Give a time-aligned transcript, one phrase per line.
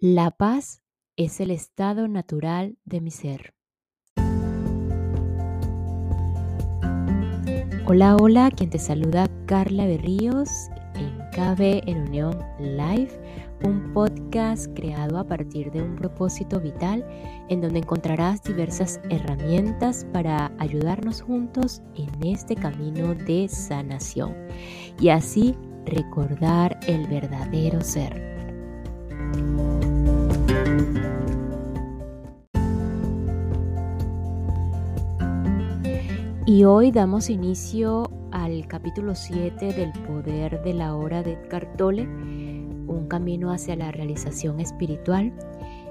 [0.00, 0.80] La paz
[1.16, 3.56] es el estado natural de mi ser.
[7.84, 10.48] Hola, hola, quien te saluda Carla Berríos
[10.94, 13.10] en KB en Unión Live,
[13.64, 17.04] un podcast creado a partir de un propósito vital
[17.48, 24.36] en donde encontrarás diversas herramientas para ayudarnos juntos en este camino de sanación
[25.00, 28.27] y así recordar el verdadero ser.
[36.48, 42.04] Y hoy damos inicio al capítulo 7 del poder de la hora de Edgar Tolle,
[42.06, 45.30] un camino hacia la realización espiritual.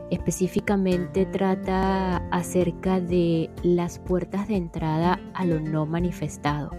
[0.10, 6.72] Específicamente trata acerca de las puertas de entrada a lo no manifestado.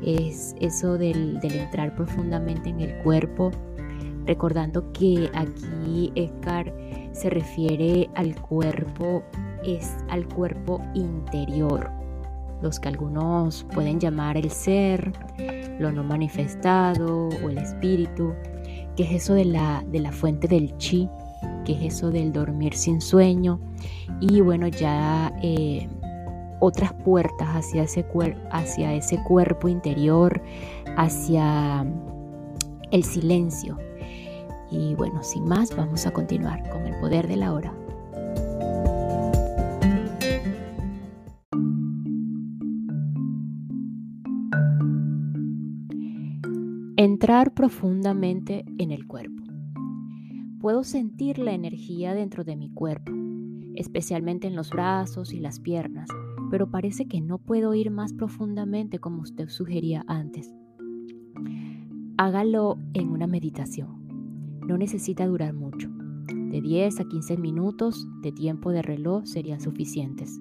[0.00, 3.50] Es eso del, del entrar profundamente en el cuerpo,
[4.28, 6.72] recordando que aquí Edgar
[7.12, 9.24] se refiere al cuerpo,
[9.64, 11.90] es al cuerpo interior
[12.60, 15.12] los que algunos pueden llamar el ser,
[15.78, 18.34] lo no manifestado o el espíritu,
[18.96, 21.08] que es eso de la, de la fuente del chi,
[21.64, 23.60] que es eso del dormir sin sueño,
[24.20, 25.88] y bueno, ya eh,
[26.58, 28.04] otras puertas hacia ese,
[28.50, 30.42] hacia ese cuerpo interior,
[30.96, 31.86] hacia
[32.90, 33.78] el silencio.
[34.70, 37.74] Y bueno, sin más, vamos a continuar con el poder de la hora.
[46.96, 49.44] Entrar profundamente en el cuerpo.
[50.60, 53.12] Puedo sentir la energía dentro de mi cuerpo,
[53.76, 56.08] especialmente en los brazos y las piernas,
[56.50, 60.52] pero parece que no puedo ir más profundamente como usted sugería antes.
[62.16, 64.07] Hágalo en una meditación.
[64.68, 65.88] No necesita durar mucho.
[66.28, 70.38] De 10 a 15 minutos de tiempo de reloj serían suficientes.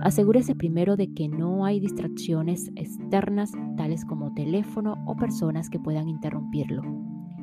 [0.00, 6.08] Asegúrese primero de que no hay distracciones externas tales como teléfono o personas que puedan
[6.08, 6.82] interrumpirlo.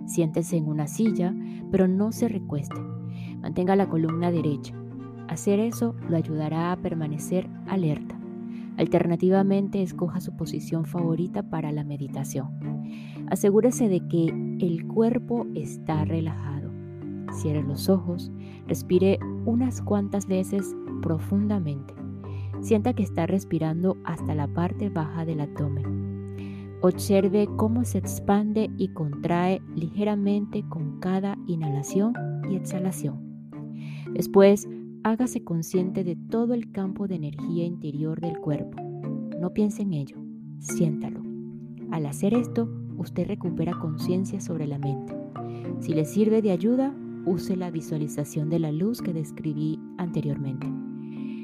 [0.07, 1.31] Siéntese en una silla,
[1.71, 2.81] pero no se recueste.
[3.39, 4.73] Mantenga la columna derecha.
[5.27, 8.19] Hacer eso lo ayudará a permanecer alerta.
[8.77, 12.49] Alternativamente, escoja su posición favorita para la meditación.
[13.29, 14.27] Asegúrese de que
[14.59, 16.71] el cuerpo está relajado.
[17.33, 18.31] Cierre los ojos,
[18.67, 21.93] respire unas cuantas veces profundamente.
[22.61, 26.77] Sienta que está respirando hasta la parte baja del abdomen.
[26.81, 32.13] Observe cómo se expande y contrae ligeramente con cada inhalación
[32.49, 33.19] y exhalación.
[34.13, 34.67] Después,
[35.03, 38.81] hágase consciente de todo el campo de energía interior del cuerpo.
[39.39, 40.17] No piense en ello,
[40.59, 41.21] siéntalo.
[41.91, 45.13] Al hacer esto, usted recupera conciencia sobre la mente.
[45.79, 46.93] Si le sirve de ayuda,
[47.25, 50.67] use la visualización de la luz que describí anteriormente.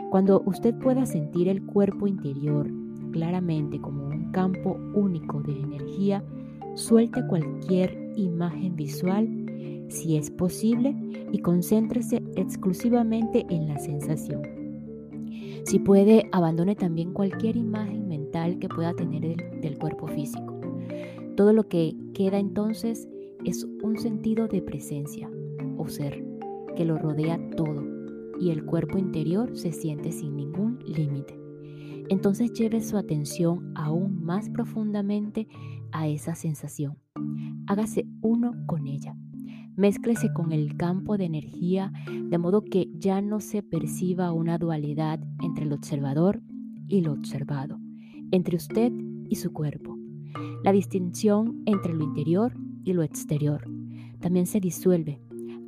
[0.09, 2.69] Cuando usted pueda sentir el cuerpo interior
[3.11, 6.23] claramente como un campo único de energía,
[6.75, 9.27] suelte cualquier imagen visual
[9.89, 10.95] si es posible
[11.31, 14.41] y concéntrese exclusivamente en la sensación.
[15.63, 20.50] Si puede, abandone también cualquier imagen mental que pueda tener del, del cuerpo físico.
[21.41, 23.09] Todo lo que queda entonces
[23.43, 25.27] es un sentido de presencia
[25.75, 26.23] o ser
[26.75, 27.83] que lo rodea todo
[28.39, 31.35] y el cuerpo interior se siente sin ningún límite.
[32.09, 35.47] Entonces lleve su atención aún más profundamente
[35.91, 36.99] a esa sensación.
[37.65, 39.15] Hágase uno con ella.
[39.75, 41.91] Mézclese con el campo de energía
[42.29, 46.39] de modo que ya no se perciba una dualidad entre el observador
[46.87, 47.79] y lo observado,
[48.29, 48.93] entre usted
[49.27, 50.00] y su cuerpo.
[50.63, 53.67] La distinción entre lo interior y lo exterior
[54.19, 55.19] también se disuelve,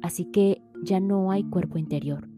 [0.02, 2.30] así que ya no hay cuerpo interior.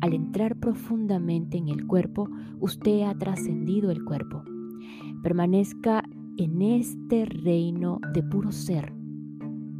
[0.00, 2.28] Al entrar profundamente en el cuerpo,
[2.60, 4.44] usted ha trascendido el cuerpo.
[5.22, 6.04] Permanezca
[6.36, 8.92] en este reino de puro ser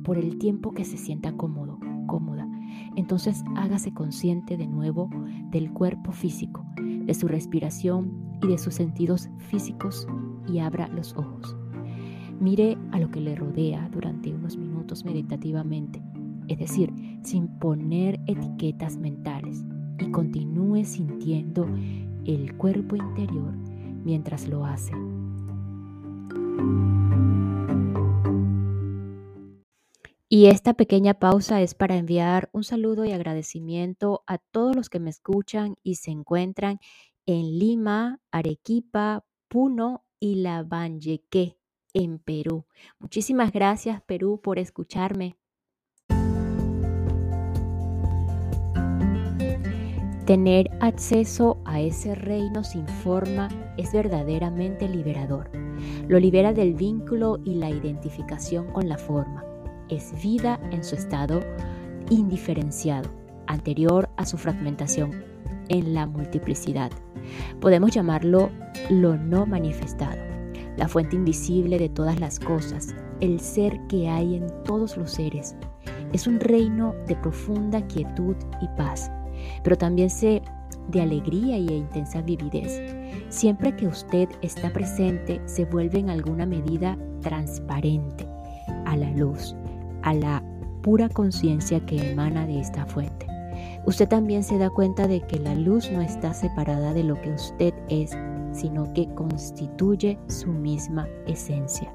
[0.02, 2.48] por el tiempo que se sienta cómodo, cómoda.
[2.96, 5.10] Entonces hágase consciente de nuevo
[5.50, 10.08] del cuerpo físico, de su respiración y de sus sentidos físicos
[10.48, 11.56] y abra los ojos.
[12.40, 16.02] Mire a lo que le rodea durante unos minutos meditativamente,
[16.48, 16.92] es decir,
[17.22, 19.64] sin poner etiquetas mentales
[19.98, 21.66] y continúe sintiendo
[22.26, 23.54] el cuerpo interior
[24.04, 24.92] mientras lo hace.
[30.28, 34.98] Y esta pequeña pausa es para enviar un saludo y agradecimiento a todos los que
[34.98, 36.80] me escuchan y se encuentran
[37.26, 41.56] en Lima, Arequipa, Puno y Lambayeque,
[41.96, 42.66] en Perú.
[42.98, 45.36] Muchísimas gracias Perú por escucharme.
[50.26, 53.48] Tener acceso a ese reino sin forma
[53.78, 55.50] es verdaderamente liberador.
[56.08, 59.44] Lo libera del vínculo y la identificación con la forma.
[59.88, 61.40] Es vida en su estado
[62.10, 63.08] indiferenciado,
[63.46, 65.24] anterior a su fragmentación
[65.68, 66.90] en la multiplicidad.
[67.60, 68.50] Podemos llamarlo
[68.90, 70.25] lo no manifestado,
[70.76, 75.56] la fuente invisible de todas las cosas, el ser que hay en todos los seres.
[76.12, 79.10] Es un reino de profunda quietud y paz,
[79.62, 80.42] pero también se
[80.88, 82.80] de alegría y intensa vividez.
[83.28, 88.26] Siempre que usted está presente, se vuelve en alguna medida transparente
[88.84, 89.56] a la luz,
[90.02, 90.42] a la
[90.82, 93.26] pura conciencia que emana de esta fuente.
[93.86, 97.30] Usted también se da cuenta de que la luz no está separada de lo que
[97.30, 98.16] usted es,
[98.56, 101.92] sino que constituye su misma esencia.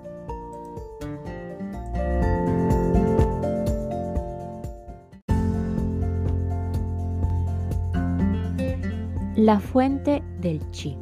[9.35, 10.95] La fuente del chi.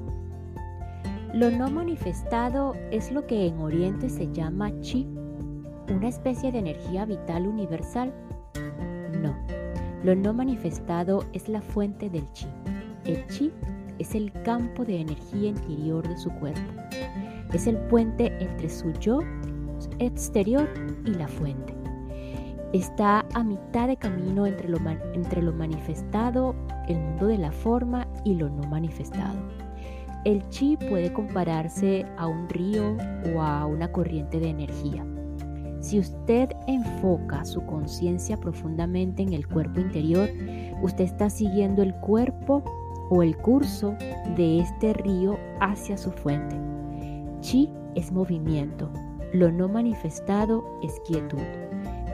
[1.34, 5.06] Lo no manifestado es lo que en Oriente se llama chi,
[5.94, 8.14] una especie de energía vital universal.
[9.22, 9.36] No,
[10.04, 12.48] lo no manifestado es la fuente del chi.
[13.04, 13.52] El chi
[14.00, 16.62] es el campo de energía interior de su cuerpo.
[17.54, 19.20] Es el puente entre su yo
[20.00, 20.68] exterior
[21.06, 21.74] y la fuente.
[22.74, 24.78] Está a mitad de camino entre lo,
[25.14, 26.56] entre lo manifestado,
[26.88, 29.40] el mundo de la forma y lo no manifestado.
[30.26, 32.98] El chi puede compararse a un río
[33.34, 35.06] o a una corriente de energía.
[35.80, 40.30] Si usted enfoca su conciencia profundamente en el cuerpo interior,
[40.82, 42.64] usted está siguiendo el cuerpo
[43.10, 43.96] o el curso
[44.36, 46.56] de este río hacia su fuente.
[47.42, 48.90] Chi es movimiento,
[49.34, 51.42] lo no manifestado es quietud.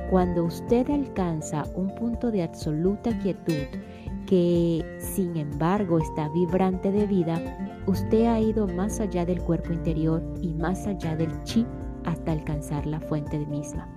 [0.10, 3.66] Cuando usted alcanza un punto de absoluta quietud
[4.28, 7.40] que sin embargo está vibrante de vida,
[7.88, 11.66] usted ha ido más allá del cuerpo interior y más allá del chi
[12.06, 13.88] hasta alcanzar la fuente misma,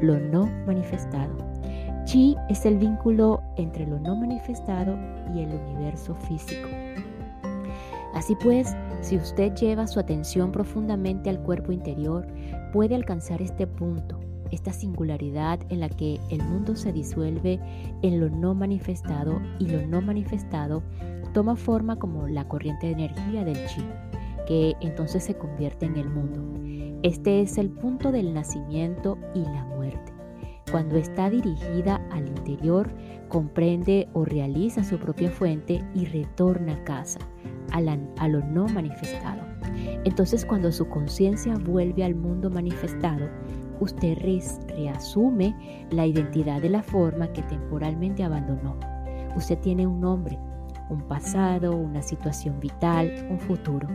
[0.00, 1.47] lo no manifestado.
[2.08, 4.96] Chi es el vínculo entre lo no manifestado
[5.34, 6.66] y el universo físico.
[8.14, 12.26] Así pues, si usted lleva su atención profundamente al cuerpo interior,
[12.72, 14.18] puede alcanzar este punto,
[14.50, 17.60] esta singularidad en la que el mundo se disuelve
[18.00, 20.82] en lo no manifestado y lo no manifestado
[21.34, 23.84] toma forma como la corriente de energía del chi,
[24.46, 26.40] que entonces se convierte en el mundo.
[27.02, 30.17] Este es el punto del nacimiento y la muerte.
[30.70, 32.90] Cuando está dirigida al interior,
[33.28, 37.20] comprende o realiza su propia fuente y retorna a casa,
[37.72, 39.42] a, lo no manifestado.
[40.04, 43.28] Entonces cuando su conciencia vuelve al mundo manifestado,
[43.80, 44.18] usted
[44.68, 45.54] reasume
[45.90, 48.76] la identidad de la forma que temporalmente abandonó.
[49.36, 50.38] Usted tiene un nombre,
[50.90, 53.88] un pasado, una situación vital, un futuro.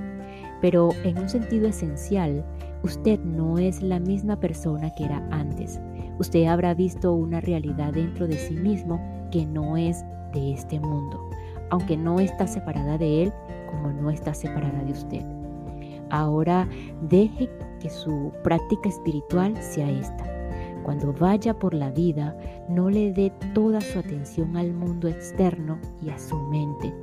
[0.61, 2.45] Pero en un sentido esencial,
[2.83, 5.79] Usted no es la misma persona que era antes.
[6.19, 9.01] Usted habrá visto una realidad dentro de sí mismo
[9.31, 11.29] que no es de este mundo,
[11.69, 13.33] aunque no está separada de él
[13.69, 15.25] como no está separada de usted.
[16.09, 16.67] Ahora
[17.01, 17.49] deje
[17.79, 20.29] que su práctica espiritual sea esta.
[20.83, 22.37] Cuando vaya por la vida,
[22.69, 26.93] no le dé toda su atención al mundo externo y a su mente.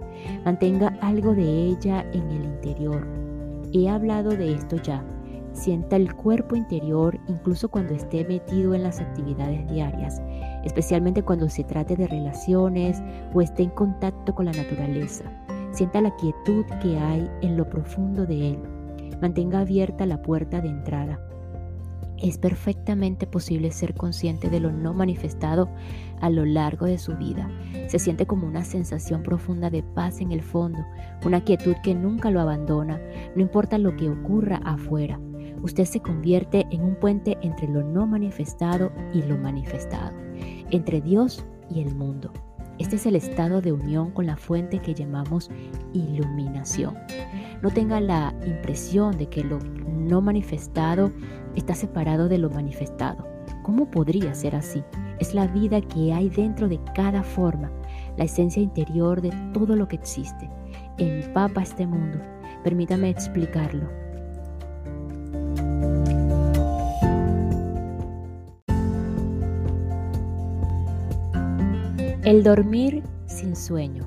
[0.45, 3.07] Mantenga algo de ella en el interior.
[3.73, 5.03] He hablado de esto ya,
[5.53, 10.23] Sienta el cuerpo interior incluso cuando esté metido en las actividades diarias,
[10.65, 13.03] especialmente cuando se trate de relaciones
[13.35, 15.25] o esté en contacto con la naturaleza.
[15.73, 18.59] Sienta la quietud que hay en lo profundo de él.
[19.21, 21.21] Mantenga abierta la puerta de entrada.
[22.23, 25.69] Es perfectamente posible ser consciente de lo no manifestado
[26.21, 27.51] a lo largo de su vida.
[27.89, 30.79] Se siente como una sensación profunda de paz en el fondo,
[31.25, 33.01] una quietud que nunca lo abandona,
[33.35, 35.19] no importa lo que ocurra afuera
[35.63, 40.17] usted se convierte en un puente entre lo no manifestado y lo manifestado,
[40.71, 42.33] entre Dios y el mundo.
[42.79, 45.51] Este es el estado de unión con la fuente que llamamos
[45.93, 46.97] iluminación.
[47.63, 51.13] No tenga la impresión de que lo no manifestado
[51.55, 53.29] está separado de lo manifestado.
[53.63, 54.83] ¿Cómo podría ser así?
[55.19, 57.71] Es la vida que hay dentro de cada forma,
[58.17, 60.49] la esencia interior de todo lo que existe.
[60.97, 62.19] Empapa este mundo.
[62.65, 63.91] Permítame explicarlo.
[72.31, 74.07] El dormir sin sueño.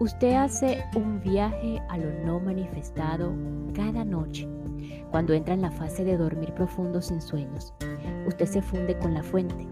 [0.00, 3.32] Usted hace un viaje a lo no manifestado
[3.72, 4.48] cada noche.
[5.12, 7.72] Cuando entra en la fase de dormir profundo sin sueños,
[8.26, 9.64] usted se funde con la fuente.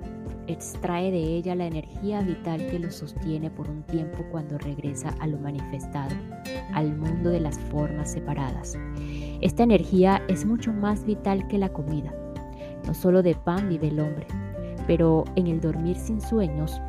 [0.47, 5.27] extrae de ella la energía vital que lo sostiene por un tiempo cuando regresa a
[5.27, 6.15] lo manifestado,
[6.73, 8.79] al mundo de las formas separadas.
[9.41, 12.15] Esta energía es mucho más vital que la comida.
[12.87, 14.29] No solo de pan vive el hombre,
[14.87, 16.81] pero en el dormir sin sueños,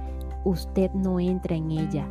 [0.43, 2.07] usted no entra en ella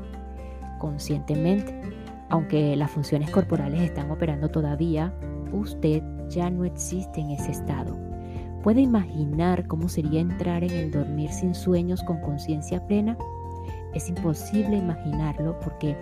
[0.78, 1.80] conscientemente.
[2.28, 5.12] Aunque las funciones corporales están operando todavía,
[5.52, 7.96] usted ya no existe en ese estado.
[8.62, 13.18] ¿Puede imaginar cómo sería entrar en el dormir sin sueños con conciencia plena?
[13.92, 15.96] Es imposible imaginarlo porque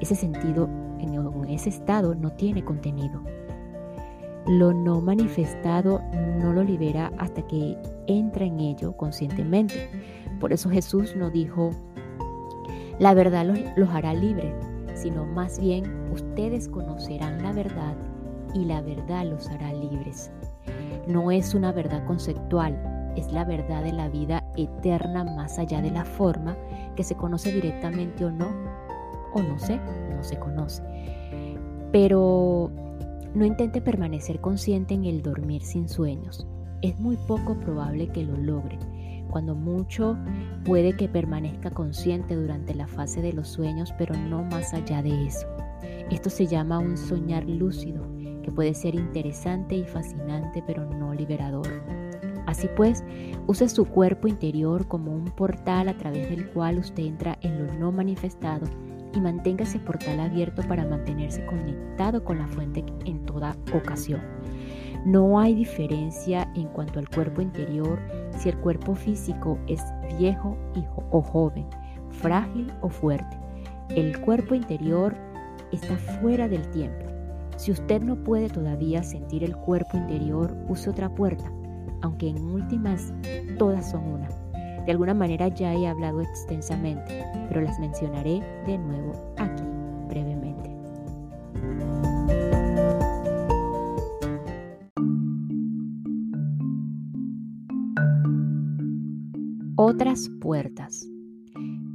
[0.00, 3.22] ese sentido en ese estado no tiene contenido.
[4.46, 6.02] Lo no manifestado
[6.38, 7.76] no lo libera hasta que
[8.06, 9.88] entra en ello conscientemente.
[10.44, 11.70] Por eso Jesús no dijo,
[12.98, 13.46] la verdad
[13.76, 14.54] los, hará libre,
[14.94, 17.96] sino más bien ustedes conocerán la verdad
[18.52, 20.30] y la verdad los hará libres.
[21.08, 22.78] No es una verdad conceptual,
[23.16, 26.54] es la verdad de la vida eterna más allá de la forma
[26.94, 28.48] que se conoce directamente o no,
[29.32, 29.80] o no sé,
[30.14, 30.82] no se conoce.
[31.90, 32.70] Pero
[33.32, 36.46] no intente permanecer consciente en el dormir sin sueños.
[36.82, 38.78] Es muy poco probable que lo logre
[39.30, 40.16] cuando mucho
[40.64, 45.26] puede que permanezca consciente durante la fase de los sueños, pero no más allá de
[45.26, 45.46] eso.
[46.10, 48.06] Esto se llama un soñar lúcido,
[48.42, 51.68] que puede ser interesante y fascinante, pero no liberador.
[52.46, 53.02] Así pues,
[53.46, 57.74] use su cuerpo interior como un portal a través del cual usted entra en lo
[57.74, 58.66] no manifestado
[59.14, 64.20] y mantenga ese portal abierto para mantenerse conectado con la fuente en toda ocasión.
[65.04, 67.98] No hay diferencia en cuanto al cuerpo interior
[68.36, 69.82] si el cuerpo físico es
[70.18, 70.56] viejo
[71.10, 71.66] o joven,
[72.10, 73.36] frágil o fuerte.
[73.90, 75.14] El cuerpo interior
[75.72, 77.04] está fuera del tiempo.
[77.56, 81.44] Si usted no puede todavía sentir el cuerpo interior, use otra puerta,
[82.02, 83.12] aunque en últimas
[83.58, 84.28] todas son una.
[84.84, 89.73] De alguna manera ya he hablado extensamente, pero las mencionaré de nuevo aquí
[100.14, 101.08] Otras puertas.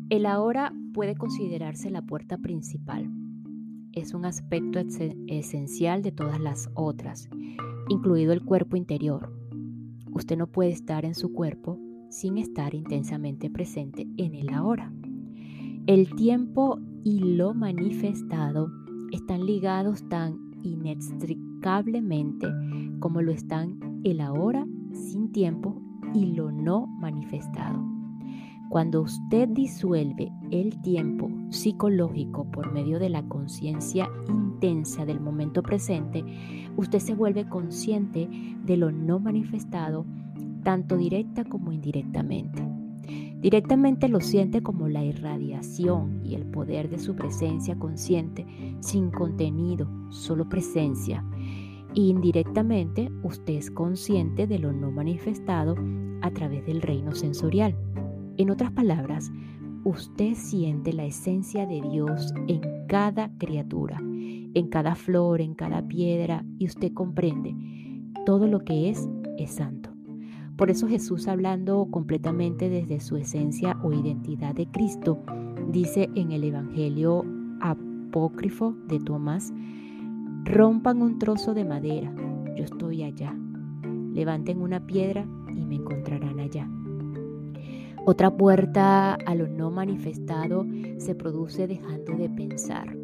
[0.09, 3.09] El ahora puede considerarse la puerta principal.
[3.93, 4.77] Es un aspecto
[5.27, 7.29] esencial de todas las otras,
[7.87, 9.33] incluido el cuerpo interior.
[10.11, 14.91] Usted no puede estar en su cuerpo sin estar intensamente presente en el ahora.
[15.87, 18.69] El tiempo y lo manifestado
[19.13, 22.47] están ligados tan inextricablemente
[22.99, 25.81] como lo están el ahora sin tiempo
[26.13, 27.98] y lo no manifestado.
[28.69, 36.23] Cuando usted disuelve el tiempo psicológico por medio de la conciencia intensa del momento presente,
[36.77, 38.29] usted se vuelve consciente
[38.63, 40.05] de lo no manifestado,
[40.63, 42.61] tanto directa como indirectamente.
[43.41, 48.45] Directamente lo siente como la irradiación y el poder de su presencia consciente,
[48.81, 51.25] sin contenido, solo presencia
[51.93, 55.75] indirectamente, usted es consciente de lo no manifestado
[56.21, 57.75] a través del reino sensorial.
[58.39, 59.33] En otras palabras,
[59.83, 66.45] usted siente la esencia de Dios en cada criatura, en cada flor, en cada piedra,
[66.57, 67.53] y usted comprende,
[68.25, 69.89] todo lo que es es santo.
[70.55, 75.19] Por eso Jesús hablando completamente desde su esencia o identidad de Cristo,
[75.69, 77.25] dice en el Evangelio
[77.59, 79.51] apócrifo de Tomás,
[80.45, 82.15] Rompan un trozo de madera,
[82.55, 83.35] yo estoy allá.
[84.13, 86.69] Levanten una piedra y me encontrarán allá.
[88.05, 90.65] Otra puerta a lo no manifestado
[90.97, 92.97] se produce dejando de pensar.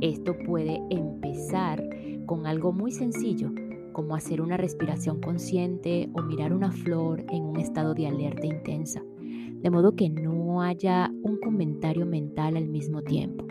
[0.00, 1.82] Esto puede empezar
[2.26, 3.50] con algo muy sencillo,
[3.92, 9.02] como hacer una respiración consciente o mirar una flor en un estado de alerta intensa,
[9.20, 13.46] de modo que no haya un comentario mental al mismo tiempo.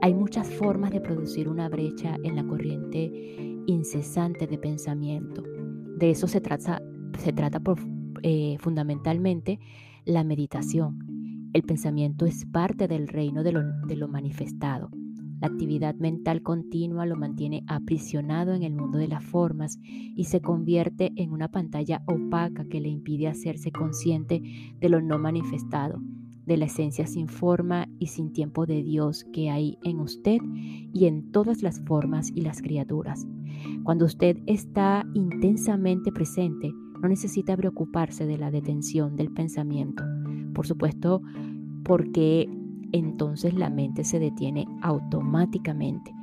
[0.00, 3.10] Hay muchas formas de producir una brecha en la corriente
[3.66, 5.42] incesante de pensamiento.
[5.96, 6.82] De eso se trata,
[7.18, 7.62] se trata
[8.22, 9.60] eh, fundamentalmente
[10.04, 11.50] la meditación.
[11.52, 14.90] El pensamiento es parte del reino de lo, manifestado.
[15.40, 20.40] La actividad mental continua lo mantiene aprisionado en el mundo de las formas y se
[20.40, 24.42] convierte en una pantalla opaca que le impide hacerse consciente
[24.80, 26.00] de lo no manifestado
[26.46, 30.38] de la esencia sin forma y sin tiempo de Dios que hay en usted
[30.92, 33.26] y en todas las formas y las criaturas.
[33.84, 40.04] Cuando usted está intensamente presente, no necesita preocuparse de la detención del pensamiento.
[40.54, 41.20] Por supuesto,
[41.84, 42.48] porque
[42.92, 46.14] entonces la mente se detiene automáticamente.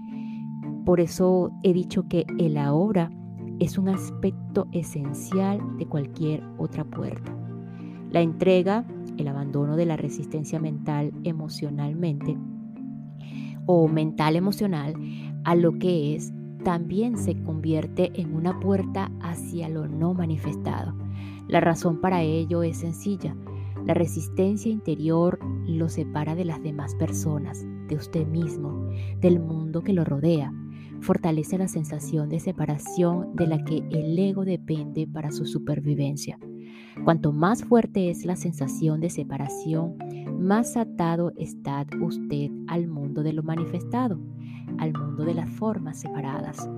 [0.86, 3.12] Por eso he dicho que el ahora
[3.60, 7.36] es un aspecto esencial de cualquier otra puerta.
[8.10, 8.86] La entrega,
[9.18, 12.38] el abandono de la resistencia mental emocionalmente
[13.66, 14.94] o mental emocional
[15.44, 16.34] a lo que es,
[16.64, 20.94] también se convierte en una puerta hacia lo no manifestado.
[21.48, 23.36] La razón para ello es sencilla.
[23.86, 28.90] La resistencia interior lo separa de las demás personas, de usted mismo,
[29.20, 30.54] del mundo que lo rodea.
[31.02, 36.38] Fortalece la sensación de separación de la que el ego depende para su supervivencia.
[37.04, 39.96] Cuanto más fuerte es la sensación de separación,
[40.38, 44.20] más atado está usted al mundo de lo manifestado,
[44.80, 46.70] al mundo de las formas separadas.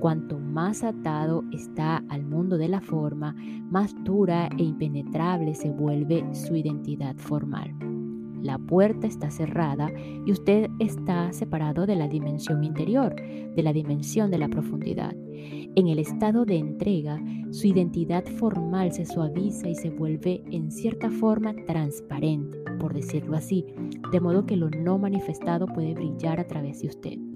[0.00, 3.34] Cuanto más atado está al mundo de la forma,
[3.70, 7.74] más dura e impenetrable se vuelve su identidad formal.
[8.42, 9.90] La puerta está cerrada
[10.24, 15.16] y usted está separado de la dimensión interior, de la dimensión de la profundidad.
[15.74, 21.10] En el estado de entrega, su identidad formal se suaviza y se vuelve en cierta
[21.10, 23.66] forma transparente, por decirlo así,
[24.12, 27.35] de modo que lo no manifestado puede brillar a través de usted.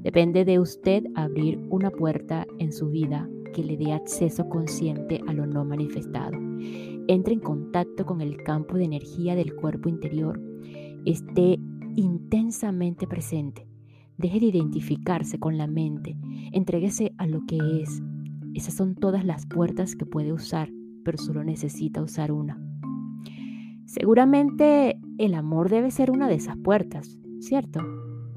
[0.00, 5.32] Depende de usted abrir una puerta en su vida que le dé acceso consciente a
[5.32, 6.38] lo no manifestado.
[7.08, 10.40] Entre en contacto con el campo de energía del cuerpo interior.
[11.04, 11.58] Esté
[11.96, 13.66] intensamente presente
[14.18, 16.16] Deje de identificarse con la mente.
[16.52, 18.02] Entréguese a lo que es.
[18.54, 20.70] Esas son todas las puertas que puede usar,
[21.04, 22.58] pero solo necesita usar una.
[23.84, 27.80] Seguramente el amor debe ser una de esas puertas, ¿cierto?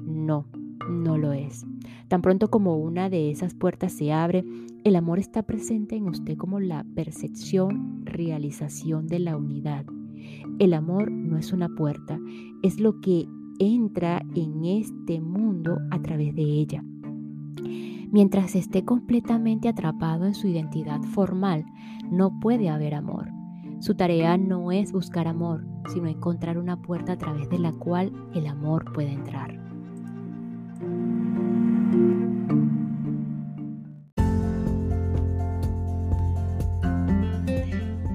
[0.04, 0.46] No,
[0.90, 1.66] no lo es.
[2.08, 4.44] Tan pronto como una de esas puertas se abre,
[4.84, 9.86] el amor está presente en usted como la percepción, realización de la unidad.
[10.58, 12.18] El amor no es una puerta,
[12.62, 13.26] es lo que
[13.58, 16.84] entra en este mundo a través de ella.
[18.12, 21.64] Mientras esté completamente atrapado en su identidad formal,
[22.10, 23.28] no puede haber amor.
[23.78, 28.12] Su tarea no es buscar amor, sino encontrar una puerta a través de la cual
[28.34, 29.69] el amor puede entrar.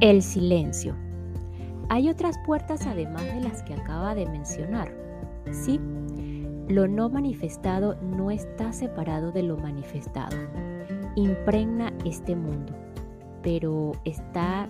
[0.01, 0.95] El silencio.
[1.89, 4.93] Hay otras puertas además de las que acaba de mencionar.
[5.51, 5.79] Sí,
[6.67, 10.37] lo no manifestado no está separado de lo manifestado.
[11.15, 12.73] Impregna este mundo,
[13.41, 14.69] pero está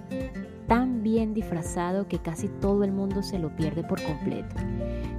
[0.67, 4.55] tan bien disfrazado que casi todo el mundo se lo pierde por completo.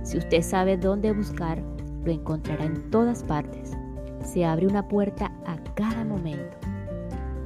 [0.02, 1.62] Si usted sabe dónde buscar,
[2.06, 3.76] lo encontrará en todas partes.
[4.22, 6.56] Se abre una puerta a cada momento.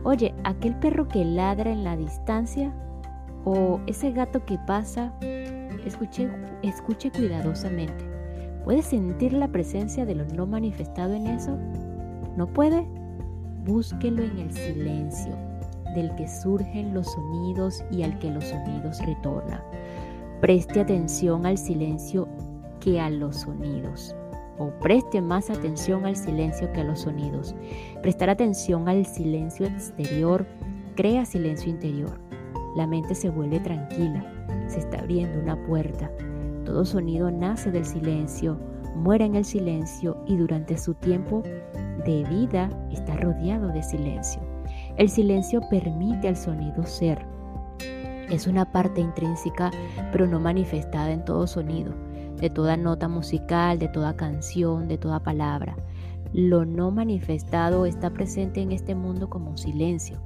[0.04, 2.72] Oye, aquel perro que ladra en la distancia
[3.44, 5.12] o ese gato que pasa
[5.84, 6.30] Escuche,
[6.62, 8.04] escuche cuidadosamente.
[8.64, 11.56] ¿Puede sentir la presencia de lo no manifestado en eso?
[12.36, 12.86] ¿No puede?
[13.64, 15.32] Búsquelo en el silencio,
[15.94, 19.62] del que surgen los sonidos y al que los sonidos retornan.
[20.40, 22.28] Preste atención al silencio
[22.80, 24.14] que a los sonidos.
[24.60, 27.56] O preste más atención al silencio que a los sonidos.
[28.02, 30.46] Prestar atención al silencio exterior
[30.96, 32.20] crea silencio interior.
[32.76, 34.22] La mente se vuelve tranquila,
[34.68, 36.10] se está abriendo una puerta.
[36.66, 38.60] Todo sonido nace del silencio,
[38.94, 41.42] muere en el silencio y durante su tiempo
[42.04, 44.42] de vida está rodeado de silencio.
[44.98, 47.24] El silencio permite al sonido ser.
[48.28, 49.70] Es una parte intrínseca
[50.12, 51.94] pero no manifestada en todo sonido,
[52.40, 55.76] de toda nota musical, de toda canción, de toda palabra.
[56.32, 60.20] Lo no manifestado está presente en este mundo como silencio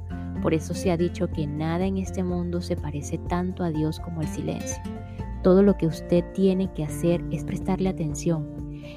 [0.44, 3.98] por eso se ha dicho que nada en este mundo se parece tanto a Dios
[3.98, 4.82] como el silencio.
[5.42, 8.46] Todo lo que usted tiene que hacer es prestarle atención.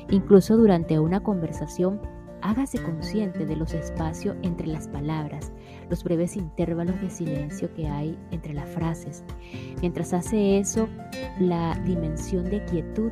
[0.09, 2.01] Incluso durante una conversación,
[2.41, 5.51] hágase consciente de los espacios entre las palabras,
[5.89, 9.23] los breves intervalos de silencio que hay entre las frases.
[9.81, 10.87] Mientras hace eso,
[11.39, 13.11] la dimensión de quietud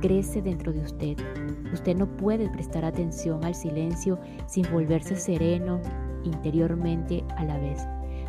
[0.00, 1.16] crece dentro de usted.
[1.72, 5.80] Usted no puede prestar atención al silencio sin volverse sereno,
[6.24, 7.86] interiormente a la vez.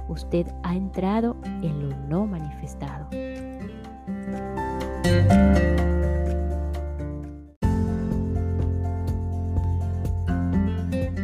[0.07, 3.07] Usted ha entrado en lo no manifestado.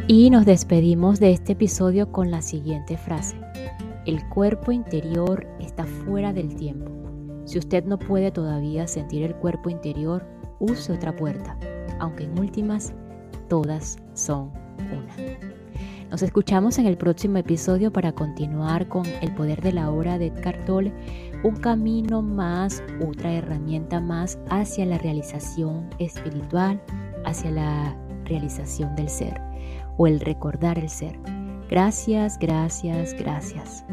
[0.06, 3.36] Y nos despedimos de este episodio con la siguiente frase.
[4.04, 6.92] El cuerpo interior está fuera del tiempo.
[7.46, 10.22] Si usted no puede todavía sentir el cuerpo interior,
[10.60, 11.58] use otra puerta,
[12.00, 12.92] aunque en últimas
[13.48, 15.40] todas son una.
[16.10, 20.26] Nos escuchamos en el próximo episodio para continuar con El poder de la hora de
[20.26, 20.92] Edgar Tolle,
[21.44, 26.78] un camino más, otra herramienta más hacia la realización espiritual,
[27.24, 29.53] hacia la realización del ser
[29.96, 31.18] o el recordar el ser.
[31.68, 33.84] Gracias, gracias, gracias.